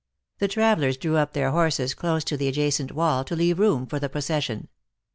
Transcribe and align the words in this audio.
The 0.39 0.47
travelers 0.47 0.97
drew 0.97 1.17
up 1.17 1.33
their 1.33 1.51
horses 1.51 1.93
close 1.93 2.23
to 2.23 2.35
the 2.35 2.47
adjacent 2.47 2.91
wall, 2.91 3.23
to 3.23 3.35
leave 3.35 3.59
room 3.59 3.85
for 3.85 3.99
the 3.99 4.09
pro 4.09 4.21
cession. 4.21 4.67